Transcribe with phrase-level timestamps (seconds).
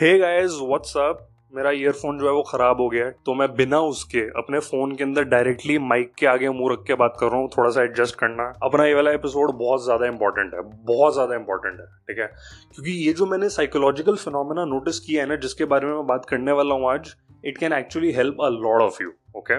[0.00, 1.18] हे guys what's up
[1.54, 4.94] मेरा earphone जो है वो खराब हो गया है तो मैं बिना उसके अपने फ़ोन
[4.96, 7.82] के अंदर डायरेक्टली माइक के आगे मुँह रख के बात कर रहा हूँ, थोड़ा सा
[7.82, 12.18] एडजस्ट करना। अपना ये वाला एपिसोड बहुत ज़्यादा इंपॉर्टेंट है, बहुत ज़्यादा इंपॉर्टेंट है, ठीक
[12.18, 12.26] है?
[12.74, 16.24] क्योंकि ये जो मैंने साइकोलॉजिकल फिनोमेना नोटिस किया है ना, जिसके बारे में मैं बात
[16.24, 17.14] करने वाला हूँ आज
[17.44, 19.54] it can actually help a lot of you okay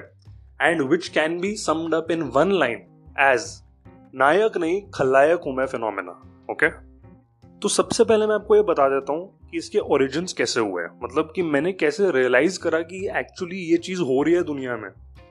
[0.66, 2.84] and which can be summed up in one line
[3.22, 3.48] as
[4.16, 6.12] नायक नहीं, खलनायक हूँ मैं फिनोमेना
[6.52, 6.78] ओके okay?
[7.62, 10.90] तो सबसे पहले मैं आपको ये बता देता हूँ कि इसके ओरिजिन कैसे हुए हैं?
[11.04, 14.90] मतलब कि मैंने कैसे रियलाइज़ करा कि एक्चुअली ये चीज़ हो रही है दुनिया में?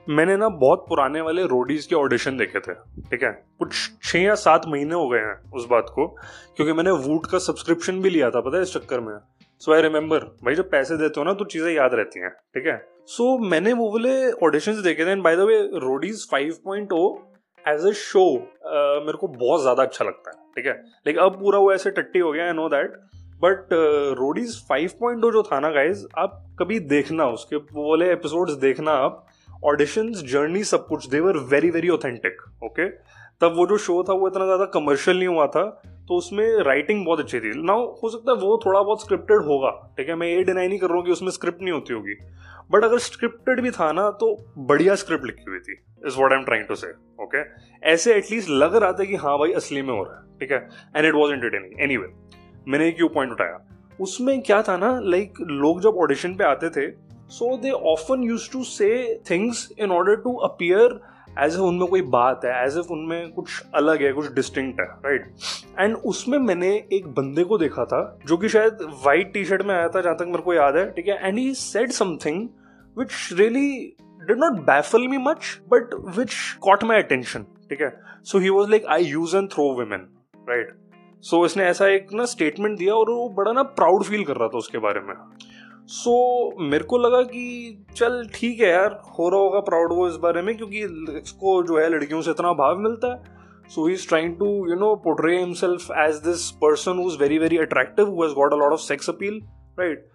[0.09, 3.31] मैंने ना बहुत पुराने वाले रोडीज के ऑडिशन देखे थे ठीक है?
[3.59, 6.07] कुछ छह या सात महीने हो गए हैं उस बात को
[6.57, 9.17] क्योंकि मैंने वूट का सब्सक्रिप्शन भी लिया था पता है इस चक्कर में?
[9.59, 12.67] सो आई रिमेम्बर भाई जब पैसे देते हो ना तो चीज़ें याद रहती हैं ठीक
[12.67, 12.77] है?
[13.07, 17.15] सो so, मैंने वो वाले ऑडिशन देखे थे by the way Roadies 5.0
[17.65, 18.25] as a show
[19.05, 20.73] मेरे को बहुत ज़्यादा अच्छा लगता है ठीक है?
[21.07, 23.01] लेकिन अब पूरा वो ऐसे टट्टी हो गया I know that
[23.41, 23.73] but
[24.19, 29.25] Roadies five point जो था ना गाइज़ आप कभी देखना उसके बोले एपिसोड्स देखना आप।
[29.63, 32.87] ऑडिशन जर्नी सब कुछ they were very authentic okay
[33.41, 35.63] तब वो जो शो था, वो इतना ज़्यादा कमर्शियल नहीं हुआ था
[36.07, 39.69] तो उसमें राइटिंग बहुत अच्छी थी। ना हो सकता है वो थोड़ा बहुत स्क्रिप्टेड होगा,
[39.97, 40.15] ठीक है?
[40.15, 42.15] मैं ये डिनाई नहीं कर रहा हूँ कि उसमें स्क्रिप्ट नहीं होती होगी।
[42.71, 45.77] बट अगर स्क्रिप्टेड भी था ना तो बढ़िया स्क्रिप्ट लिखी हुई थी
[46.07, 47.43] is what I am trying to say okay
[47.89, 50.67] ऐसे एटलीस्ट लग रहा था कि हाँ भाई असली में हो रहा है, ठीक है?
[50.95, 51.97] And it was entertaining any
[52.67, 53.59] मैंने एक यू पॉइंट उठाया?
[54.01, 56.89] उसमें क्या था ना लाइक like, लोग जब ऑडिशन पे आते थे
[57.29, 60.99] so they often use to say things in order to appear
[61.39, 64.85] as if उनमें कोई बात है एज एफ़ उनमें कुछ अलग है कुछ डिस्टिंक्ट है
[65.05, 65.33] राइट
[65.79, 69.75] एंड उसमें मैंने एक बंदे को देखा था जो कि शायद वाइट टी शर्ट में
[69.75, 71.27] आया था जहाँ तक मेरे को याद है ठीक है?
[71.27, 72.47] And he said something
[72.97, 73.95] which really
[74.27, 77.93] did not baffle me much but which caught my attention ठीक है?
[78.23, 80.07] So he was like I use and throw women
[80.49, 80.73] right
[81.25, 84.47] so इसने ऐसा एक ना स्टेटमेंट दिया और वो बड़ा ना प्राउड फील कर रहा
[84.47, 85.13] था उसके बारे में।
[85.87, 86.11] सो
[86.51, 90.15] so, मेरे को लगा कि चल ठीक है यार हो रहा होगा प्राउड वो इस
[90.21, 90.81] बारे में क्योंकि
[91.17, 93.33] इसको जो है लड़कियों से इतना भाव मिलता है।
[93.69, 97.37] So he is trying to you know portray himself as this person who is very
[97.39, 99.41] very attractive who has got a lot of sex appeal
[99.79, 100.07] right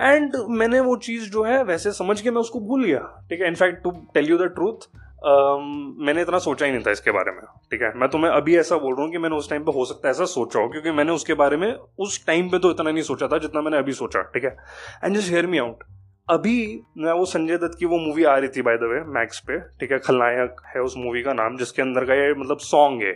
[0.00, 3.00] and मैंने वो चीज़ जो है वैसे समझ के मैं उसको भूल गया।
[3.30, 4.88] ठीक है in fact to tell you the truth
[5.24, 7.40] मैंने इतना सोचा ही नहीं था इसके बारे में,
[7.70, 7.92] ठीक है?
[7.96, 10.10] मैं तुम्हें अभी ऐसा बोल रहा हूँ कि मैंने उस टाइम पे हो सकता है
[10.10, 13.28] ऐसा सोचा हो, क्योंकि मैंने उसके बारे में उस टाइम पे तो इतना नहीं सोचा
[13.28, 14.56] था जितना मैंने अभी सोचा, ठीक है?
[15.04, 15.84] And just hear me out
[16.30, 19.40] अभी मैं वो संजय दत्त की वो मूवी आ रही थी बाय द वे मैक्स
[19.40, 19.98] पे, ठीक है?
[19.98, 23.12] खलनायक है उस मूवी का नाम, जिसके अंदर का ये मतलब सॉन्ग है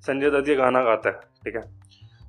[0.00, 1.62] संजय दत्त ये गाना गाता है, ठीक है?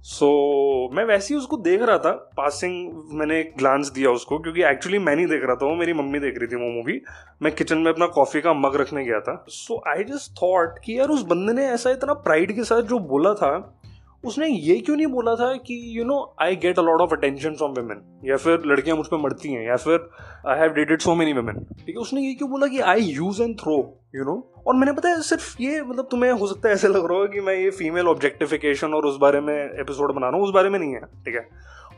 [0.07, 4.39] सो so, मैं वैसे ही उसको देख रहा था। पासिंग मैंने एक ग्लांस दिया उसको
[4.39, 7.01] क्योंकि एक्चुअली मैं नहीं देख रहा था वो मेरी मम्मी देख रही थी वो मूवी
[7.41, 10.99] मैं किचन में अपना कॉफ़ी का मग रखने गया था। सो आई जस्ट थॉट कि
[10.99, 13.81] यार उस बंदे ने ऐसा इतना प्राइड के साथ जो बोला था
[14.25, 17.55] उसने ये क्यों नहीं बोला था कि you know I get a lot of attention
[17.55, 20.09] from women या फिर लड़कियाँ मुझ पर मरती हैं, या फिर
[20.47, 23.41] I have dated so many women ठीक है, उसने ये क्यों बोला कि I use
[23.43, 23.75] and throw
[24.15, 24.35] you know
[24.67, 27.27] और मैंने पता है, सिर्फ़ ये मतलब तुम्हें हो सकता है ऐसे लग रहा हो
[27.27, 30.69] कि मैं ये फीमेल ऑब्जेक्टिफिकेशन और उस बारे में एपिसोड बना रहा हूँ, उस बारे
[30.69, 31.47] में नहीं है, ठीक है?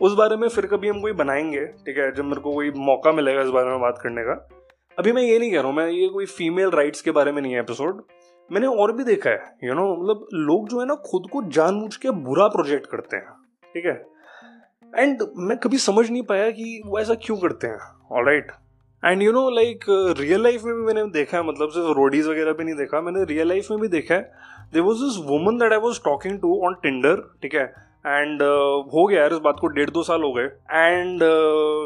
[0.01, 3.11] उस बारे में फिर कभी हम कोई बनाएँगे, ठीक है, जब मेरे को कोई मौका
[3.11, 4.47] मिलेगा इस बारे में बात करने का।
[4.97, 7.41] अभी मैं ये नहीं कह रहा हूँ, मैं ये कोई फीमेल राइट्स के बारे में
[7.41, 8.01] नहीं है एपिसोड
[8.51, 11.95] मैंने और भी देखा है यू नो मतलब लोग जो है ना खुद को जानबूझ
[11.95, 13.31] के बुरा प्रोजेक्ट करते हैं,
[13.73, 13.93] ठीक है?
[14.93, 17.79] एंड मैं कभी समझ नहीं पाया कि वो ऐसा क्यों करते हैं
[18.11, 18.51] all right
[19.03, 19.85] and you know like
[20.19, 23.23] real life में भी मैंने देखा है मतलब सिर्फ़ रोडीज वगैरह भी नहीं देखा, मैंने
[23.25, 24.31] रियल लाइफ में भी देखा है
[24.73, 27.65] there was this woman that I was talking to on Tinder ठीक है?
[28.07, 31.23] एंड uh, हो गया यार इस बात को डेढ़ दो साल हो गए। And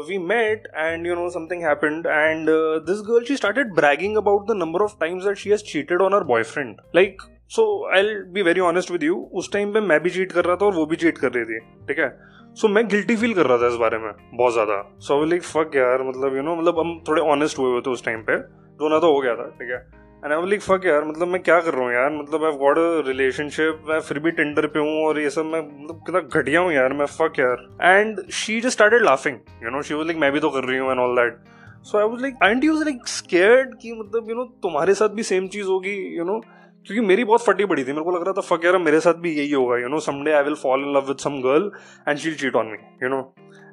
[0.08, 2.48] we met and you know something happened and
[2.88, 6.14] this girl she started bragging about the number of times that she has cheated on
[6.14, 7.64] her boyfriend like so
[7.96, 10.66] I be very honest with you उस time पे मैं भी cheat कर रहा था
[10.66, 12.08] और वो भी चीट कर रही थी ठीक है?
[12.54, 15.42] सो so, मैं गिल्टी फील कर रहा था इस बारे में बहुत ज़्यादा। सो लाइक
[15.42, 18.04] फक यार मतलब यू you नो know, मतलब हम थोड़े ऑनेस्ट हुए हुए थे उस
[18.04, 18.36] टाइम पे
[18.80, 20.01] रोना तो हो गया था ठीक है?
[20.24, 22.10] एंड आई लाइक फक यार मतलब मैं क्या कर रहा हूँ यार?
[22.10, 25.96] मतलब आई अ रिलेशनशिप मैं फिर भी टेंडर पे हूँ और ये सब मैं मतलब
[25.96, 29.94] कितना घटिया हूँ यार, मैं फक यार। And she just started laughing you know she
[29.94, 31.38] was like मैं भी तो कर रही हूँ and all that
[31.84, 35.22] so I was like and you like scared कि मतलब यू नो तुम्हारे साथ भी
[35.22, 36.40] सेम चीज़ होगी यू नो
[36.86, 39.14] क्योंकि मेरी बहुत फटी पड़ी थी। मेरे को लग रहा था, फक यार मेरे साथ
[39.22, 41.70] भी यही होगा you know someday I will fall in love with some girl
[42.08, 43.20] and she'll cheat on me you know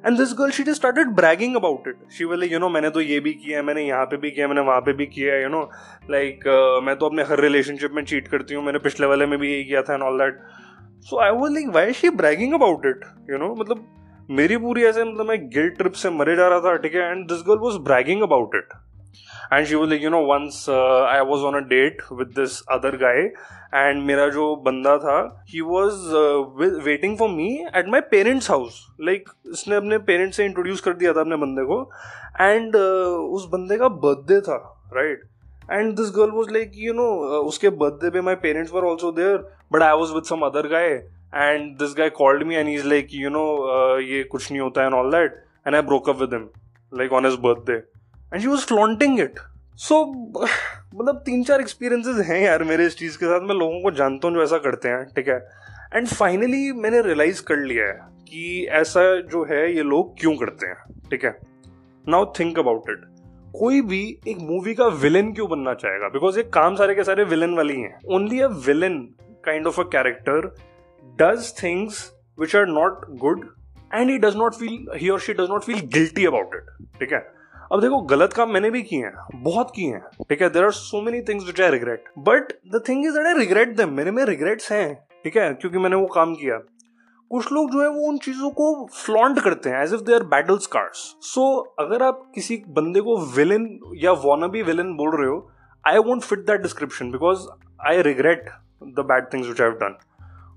[0.06, 3.20] and this girl she started bragging about it she वाले यू नो मैंने तो ये
[3.20, 5.48] भी किया है, मैंने यहाँ पे भी किया मैंने वहाँ पे भी किया है यू
[5.48, 5.62] नो
[6.10, 6.48] लाइक
[6.84, 9.64] मैं तो अपने हर रिलेशनशिप में चीट करती हूँ, मैंने पिछले वाले में भी यही
[9.64, 10.38] किया था and all that
[11.10, 13.86] so I was like why she bragging about it you know मतलब
[14.30, 17.10] मेरी पूरी ऐसे मतलब मैं गिल्ट ट्रिप से मरे जा रहा था, ठीक है?
[17.10, 18.74] And this girl was bragging about it
[19.52, 22.96] and she was like you know once I was on a date with this other
[22.96, 23.20] guy
[23.74, 25.18] and मेरा जो बंदा था
[25.48, 25.98] he was
[26.84, 31.12] waiting for me at my parents house like इसने अपने parents से introduce कर दिया
[31.12, 31.82] था अपने बंदे को
[32.40, 34.56] एंड uh, उस बंदे का बर्थडे था
[34.94, 35.28] right
[35.70, 37.06] and this girl was like you know
[37.40, 39.36] उसके बर्थडे पे my parents were also there
[39.72, 43.08] but I was with some other guy and this guy called me and is like
[43.14, 43.44] you know
[44.00, 46.48] ये कुछ नहीं होता है and all that and I broke up with him
[46.92, 47.78] like on his birthday
[48.32, 49.38] and she was flaunting it
[49.78, 50.04] so
[50.94, 54.28] मतलब तीन चार experiences हैं यार मेरे इस चीज़ के साथ। मैं लोगों को जानता
[54.28, 55.36] हूँ जो ऐसा करते हैं, ठीक है?
[55.94, 60.66] एंड फाइनली मैंने रियलाइज़ कर लिया है कि ऐसा जो है ये लोग क्यों करते
[60.66, 60.76] हैं,
[61.10, 61.38] ठीक है?
[62.04, 63.04] नाउ थिंक अबाउट इट
[63.54, 66.08] कोई भी एक मूवी का विलेन क्यों बनना चाहेगा?
[66.08, 68.98] बिकॉज़ ये काम सारे के सारे विलेन वाले ही। Only a villain
[69.44, 70.54] kind of a character
[71.18, 73.44] does things which are not good
[73.94, 77.12] and he does not feel he और she does not feel guilty about it ठीक
[77.12, 77.39] है?
[77.70, 80.48] अब देखो, गलत काम मैंने भी किए हैं, बहुत किए हैं, ठीक है?
[80.50, 83.92] There are so many things which I regret but the thing is I regret them
[83.94, 84.94] मेरे में रिग्रेट्स हैं,
[85.24, 85.52] ठीक है?
[85.54, 86.58] क्योंकि मैंने वो काम किया।
[87.30, 90.22] कुछ लोग जो है वो उन चीज़ों को फ्लॉन्ट करते हैं as if they are
[90.26, 91.44] battle scars so
[91.78, 95.36] अगर आप किसी बंदे को विलन या वॉनबी विलन बोल रहे हो
[95.84, 97.46] I won't fit that description because
[97.88, 98.50] I regret
[98.98, 99.96] the bad things which I done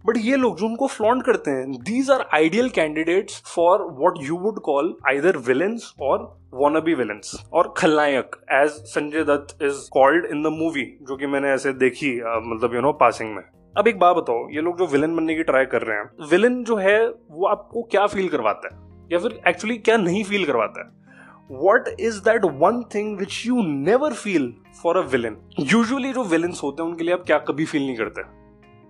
[0.06, 4.38] but ये लोग जो उनको फ्लॉन्ट करते हैं these are ideal candidates for what you
[4.38, 6.20] would call either villains और
[6.54, 11.52] वॉनबी विलन्स और खलनायक as Sanjay Dutt is called in the movie जो कि मैंने
[11.52, 12.16] ऐसे देखी
[12.48, 13.44] मतलब यू नो पासिंग में।
[13.78, 16.64] अब एक बात बताओ, ये लोग जो विलन बनने की ट्राई कर रहे हैं विलन
[16.64, 18.82] जो है, वो आपको क्या फील करवाता है?
[19.12, 21.58] या फिर एक्चुअली क्या नहीं फील करवाता है?
[21.62, 24.54] What is that one thing which you never feel
[24.84, 27.96] for a villain usually जो विलन्स होते हैं, उनके लिए आप क्या कभी फील नहीं
[27.96, 28.22] करते?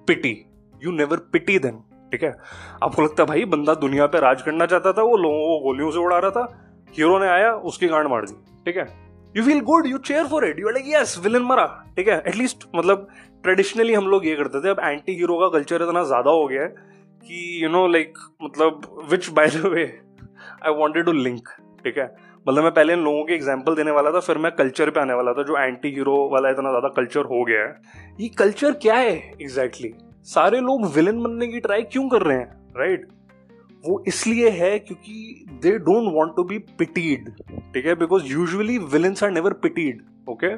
[0.08, 0.34] Pity
[0.84, 1.80] you never pity them
[2.12, 2.34] ठीक है?
[2.84, 5.92] आपको लगता है, भाई, बंदा दुनिया पे राज करना चाहता था, वो लोगों को गोलियों
[5.92, 6.44] से उड़ा रहा था,
[6.94, 8.36] हीरो ने आया, उसकी गांड मार दी,
[8.66, 8.86] ठीक है?
[9.36, 11.66] You feel good you cheer for it you like yes villain मरा
[11.96, 12.22] ठीक है?
[12.28, 13.08] एटलीस्ट मतलब
[13.44, 16.62] ट्रेडिशनली हम लोग ये करते थे, अब एंटी हीरो का कल्चर इतना ज़्यादा हो गया
[16.62, 19.86] है कि यू नो लाइक मतलब which by the way
[20.66, 21.50] I wanted to link
[21.86, 22.06] ठीक है?
[22.46, 25.14] मतलब मैं पहले इन लोगों के एग्ज़ाम्पल देने वाला था, फिर मैं कल्चर पे आने
[25.14, 28.96] वाला था, जो एंटी हीरो वाला इतना ज़्यादा कल्चर हो गया है। ये कल्चर क्या
[28.96, 30.13] है एग्जैक्टली exactly?
[30.26, 32.74] सारे लोग विलन बनने की ट्राई क्यों कर रहे हैं?
[32.78, 33.08] राइट
[33.84, 37.30] वो इसलिए है क्योंकि they don't want to be pitied
[37.74, 37.96] ठीक है?
[37.96, 40.56] Because usually villains are never pitied okay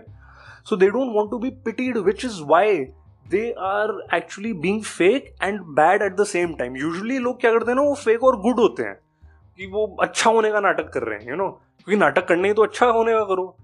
[0.70, 2.78] so they don't want to be pitied which is why
[3.26, 7.72] they are actually being fake and bad at the same time usually लोग क्या करते
[7.72, 8.96] हैं ना, वो fake और good होते हैं
[9.60, 11.84] कि वो अच्छा होने का नाटक कर रहे हैं यू you नो know?
[11.84, 13.56] क्योंकि नाटक करने ही तो अच्छा होने का करो।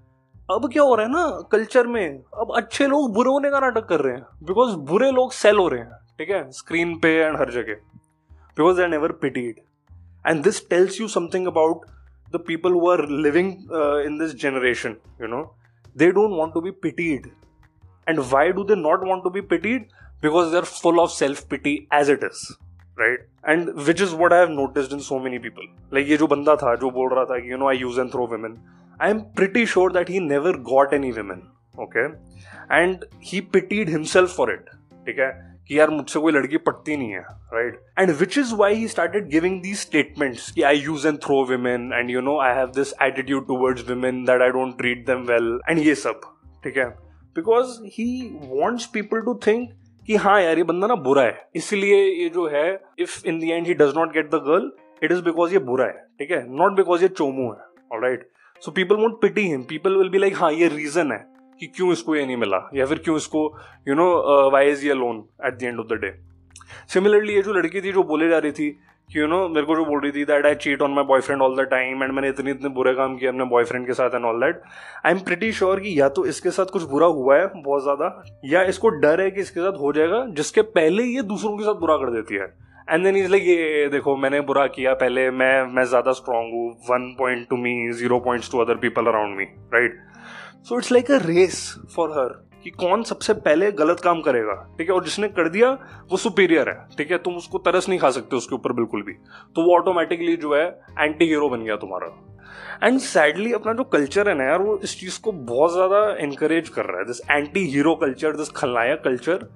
[0.52, 2.24] अब क्या हो रहा है ना कल्चर में?
[2.34, 5.68] अब अच्छे लोग बुरे होने का नाटक कर रहे हैं। बिकॉज़ बुरे लोग सेल हो
[5.68, 6.50] रहे हैं, ठीक है?
[6.52, 7.74] स्क्रीन पे एंड हर जगह।
[8.58, 9.60] Because they never pitied
[10.28, 11.86] and this tells you something about
[12.34, 13.52] the people who are living
[14.06, 15.44] in this generation you know
[15.96, 17.30] they don't want to be pitied
[18.10, 19.88] and why do they not want to be pitied
[20.22, 22.46] because they are full of self pity as it is
[23.00, 26.28] right and which is what I have noticed in so many people like ये जो
[26.28, 28.60] बंदा था, जो बोल रहा था कि you know I use and throw women.
[29.02, 31.40] I am pretty sure that he never got any women.
[31.86, 32.04] Okay,
[32.70, 34.68] and he pitied himself for it.
[35.06, 35.30] ठीक है?
[35.68, 37.22] कि यार मुझसे कोई लड़की पटती नहीं है
[37.54, 41.44] right and which is why he started giving these statements कि I use and throw
[41.50, 45.22] women and you know I have this attitude towards women that I don't treat them
[45.32, 46.22] well and ये सब
[46.64, 46.86] ठीक है?
[47.36, 48.08] Because he
[48.50, 49.70] wants people to think
[50.08, 52.68] कि हाँ यार ये बंदा ना बुरा है। इसलिए ये जो है
[53.00, 54.72] if in the end he does not get the girl
[55.04, 56.46] it is because ये बुरा है ठीक है?
[56.58, 58.30] नॉट बिकॉज़ ये चोमू है all right
[58.64, 61.18] so people won't pity him people will be like हाँ ये रीजन है
[61.62, 63.40] कि क्यों इसको ये नहीं मिला या फिर क्यों इसको
[63.88, 64.06] यू नो
[64.52, 66.12] वाई इज़ ये lone at the end of the day
[66.90, 68.70] similarly ये जो लड़की थी जो बोले जा रही थी
[69.10, 71.42] कि यू नो मेरे को जो बोल रही थी that I cheat on my boyfriend
[71.42, 74.26] all the time and मैंने इतने इतने बुरे काम किए अपने बॉयफ्रेंड के साथ and
[74.26, 74.62] all that
[75.06, 78.24] I am pretty sure कि या तो इसके साथ कुछ बुरा हुआ है बहुत ज़्यादा
[78.46, 81.80] या इसको डर है कि इसके साथ हो जाएगा जिसके पहले ये दूसरों के साथ
[81.80, 82.54] बुरा कर देती है
[82.88, 86.70] एंड देन इज़ लाइक ये देखो, मैंने बुरा किया, पहले मैं मैं ज़्यादा स्ट्रांग हूँ
[86.90, 90.00] one point to me zero point to other people around me right
[90.64, 91.64] so it's like a race
[91.96, 94.96] for her कि कौन सबसे पहले गलत काम करेगा, ठीक है?
[94.96, 95.70] और जिसने कर दिया,
[96.12, 97.18] वो सुपीरियर है, ठीक है?
[97.18, 99.14] तुम उसको तरस नहीं खा सकते उसके ऊपर बिल्कुल भी।
[99.56, 100.66] तो वो ऑटोमेटिकली जो है
[101.00, 102.08] एंटी हीरो बन गया तुम्हारा।
[102.84, 106.70] एंड सैडली अपना जो कल्चर है ना यार, वो इस चीज़ को बहुत ज़्यादा इंकरेज
[106.70, 109.48] कर रहा है। This anti hero culture this खलनायक कल्चर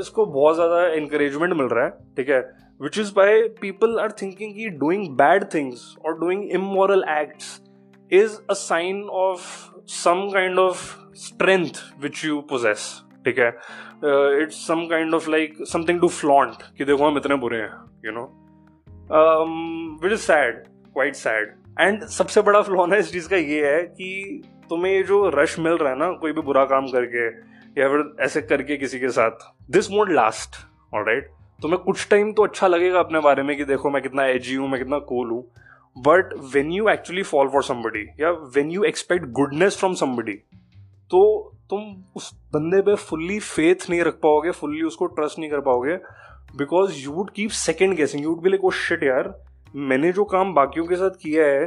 [0.00, 2.40] इसको बहुत ज़्यादा इंकरेजमेंट मिल रहा है, ठीक है?
[2.80, 7.60] Which is by people are thinking की डूइंग बैड थिंग्स और doing immoral acts
[8.10, 9.40] is a sign of
[9.94, 10.84] some kind of
[11.18, 12.86] strength which you possess
[13.24, 13.48] ठीक है?
[14.42, 17.72] It's some kind of like something to flaunt कि देखो हम इतने बुरे हैं
[18.06, 18.24] you know
[20.02, 24.42] which is sad quite sad and सबसे बड़ा फ्लॉन इस चीज़ का ये है कि
[24.70, 27.28] तुम्हें जो रश मिल रहा है ना, कोई भी बुरा काम करके
[27.76, 30.56] या फिर ऐसे करके किसी के साथ। दिस वोंट लास्ट
[30.94, 34.26] और राइट तुम्हें कुछ टाइम तो अच्छा लगेगा अपने बारे में कि देखो मैं कितना
[34.26, 35.42] एजी हूँ, मैं कितना कूल हूँ।
[35.96, 40.32] But when you actually fall for somebody या when you expect goodness from somebody
[41.10, 41.20] तो
[41.70, 41.80] तुम
[42.16, 45.96] उस बंदे पे फुल्ली फेथ नहीं रख पाओगे फुल्ली उसको ट्रस्ट नहीं कर पाओगे
[46.56, 49.32] because you would keep second guessing you would be like oh shit यार,
[49.74, 51.66] मैंने जो काम बाकियों के साथ किया है,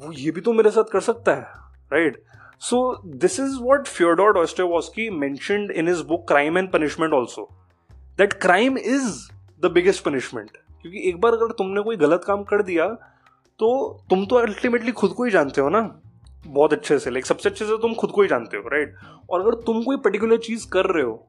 [0.00, 1.46] वो ये भी तो मेरे साथ कर सकता है
[1.92, 2.22] right
[2.62, 7.48] so this is what Fyodor Dostoevsky mentioned in his book Crime and Punishment also
[8.18, 9.14] that crime is
[9.62, 12.86] the biggest punishment क्योंकि एक बार अगर तुमने कोई गलत काम कर दिया
[13.60, 13.70] तो
[14.10, 15.80] तुम तो अल्टीमेटली खुद को ही जानते हो ना,
[16.46, 18.94] बहुत अच्छे से। लाइक सबसे अच्छे से तुम खुद को ही जानते हो राइट
[19.30, 21.26] और अगर तुम कोई पर्टिकुलर चीज़ कर रहे हो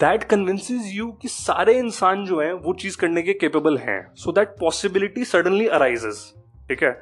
[0.00, 4.32] दैट कन्विंसेज यू कि सारे इंसान जो है, वो चीज़ करने के केपेबल हैं। So
[4.32, 6.22] that possibility suddenly arises
[6.68, 6.92] ठीक है?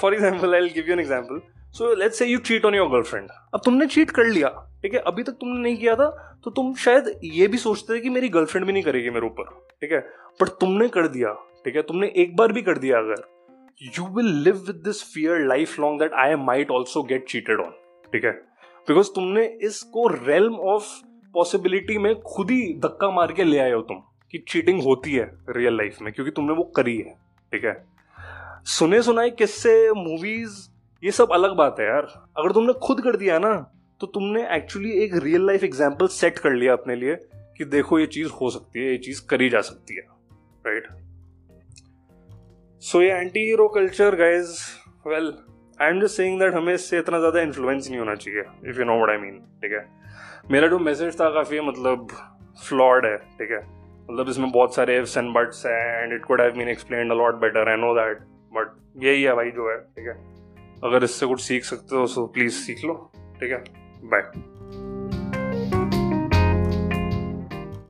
[0.00, 1.40] For example I give you an example
[1.74, 4.48] so let's say you cheat on your girlfriend अब तुमने चीट कर लिया,
[4.82, 5.00] ठीक है?
[5.00, 6.08] अभी तक तुमने नहीं किया था
[6.44, 9.44] तो तुम शायद ये भी सोचते थे कि मेरी गर्लफ्रेंड भी नहीं करेगी मेरे ऊपर,
[9.80, 10.00] ठीक है?
[10.40, 11.32] बट तुमने कर दिया,
[11.64, 11.82] ठीक है?
[11.82, 13.24] तुमने एक बार भी कर दिया अगर
[13.98, 17.70] you will live with this fear life long that I might also get cheated on
[18.12, 18.32] ठीक है?
[18.88, 20.88] बिकॉज़ तुमने इसको रेलम ऑफ़
[21.34, 24.02] पॉसिबिलिटी में खुद ही धक्का मार के ले आए हो तुम,
[24.32, 27.14] कि चीटिंग होती है रियल लाइफ में, क्योंकि तुमने वो करी है,
[27.52, 27.74] ठीक है?
[28.64, 30.58] सुने सुनाए किससे मूवीज़
[31.02, 32.06] ये सब अलग बात है यार।
[32.38, 33.54] अगर तुमने खुद कर दिया ना
[34.00, 37.14] तो तुमने एक्चुअली एक रियल लाइफ एग्ज़ाम्पल सेट कर लिया अपने लिए
[37.58, 40.02] कि देखो ये चीज़ हो सकती है, ये चीज़ करी जा सकती है
[40.66, 40.86] राइट
[42.82, 44.56] सो ये anti hero culture guys
[45.06, 45.32] well
[45.80, 48.84] I am just saying that हमें इससे इतना ज़्यादा इन्फ्लुएंस नहीं होना चाहिए if you
[48.84, 49.86] know what I mean ठीक है?
[50.50, 52.08] मेरा जो मैसेज था काफ़ी मतलब
[52.68, 53.60] फ्लॉड है, ठीक है?
[54.08, 57.14] मतलब इसमें बहुत सारे इफ्स एंड बट्स हैं and it could have been explain a
[57.14, 58.18] lot better I know that
[58.52, 60.31] but यही है भाई जो है, ठीक है?
[60.84, 62.94] अगर इससे कुछ सीख सकते हो तो प्लीज़ सीख लो।
[63.40, 63.64] ठीक है?
[64.04, 64.51] बाय